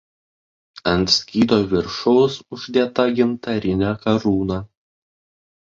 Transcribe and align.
Ant 0.91 1.11
skydo 1.15 1.59
viršaus 1.73 2.39
uždėta 2.57 3.07
gintarinė 3.21 3.95
karūna. 4.09 4.61